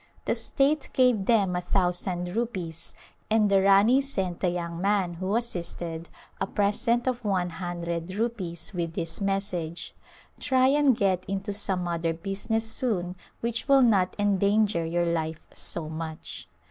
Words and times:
The 0.25 0.33
state 0.33 0.89
gave 0.93 1.25
them 1.27 1.55
a 1.55 1.61
thousand 1.61 2.35
rupees 2.35 2.95
and 3.29 3.51
the 3.51 3.61
Rani 3.61 4.01
sent 4.01 4.39
the 4.39 4.49
young 4.49 4.81
man 4.81 5.13
who 5.13 5.35
assisted 5.35 6.09
a 6.39 6.47
present 6.47 7.05
of 7.05 7.23
one 7.23 7.51
hundred 7.51 8.15
rupees 8.15 8.73
with 8.73 8.95
this 8.95 9.21
message," 9.21 9.93
Try 10.39 10.69
and 10.69 10.97
get 10.97 11.23
into 11.27 11.53
some 11.53 11.87
other 11.87 12.15
business 12.15 12.65
soon 12.67 13.15
which 13.41 13.67
will 13.67 13.83
not 13.83 14.15
endanger 14.17 14.83
your 14.83 15.05
life 15.05 15.45
so 15.53 15.87
much." 15.87 16.47